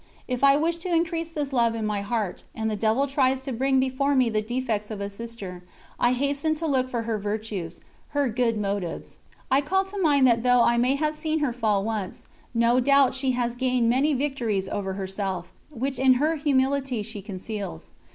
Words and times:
If 0.27 0.43
I 0.43 0.57
wish 0.57 0.77
to 0.77 0.91
increase 0.91 1.29
this 1.29 1.53
love 1.53 1.75
in 1.75 1.85
my 1.85 2.01
heart, 2.01 2.43
and 2.55 2.71
the 2.71 2.75
devil 2.75 3.05
tries 3.05 3.43
to 3.43 3.51
bring 3.51 3.79
before 3.79 4.15
me 4.15 4.31
the 4.31 4.41
defects 4.41 4.89
of 4.89 4.99
a 4.99 5.11
Sister, 5.11 5.63
I 5.99 6.13
hasten 6.13 6.55
to 6.55 6.65
look 6.65 6.89
for 6.89 7.03
her 7.03 7.19
virtues, 7.19 7.81
her 8.07 8.27
good 8.27 8.57
motives; 8.57 9.19
I 9.51 9.61
call 9.61 9.83
to 9.83 9.99
mind 10.01 10.25
that 10.25 10.41
though 10.41 10.63
I 10.63 10.77
may 10.79 10.95
have 10.95 11.13
seen 11.13 11.37
her 11.41 11.53
fall 11.53 11.83
once, 11.83 12.25
no 12.51 12.79
doubt 12.79 13.13
she 13.13 13.33
has 13.33 13.53
gained 13.53 13.91
many 13.91 14.15
victories 14.15 14.67
over 14.67 14.93
herself, 14.93 15.53
which 15.69 15.99
in 15.99 16.13
her 16.13 16.33
humility 16.33 17.03
she 17.03 17.21
conceals. 17.21 17.91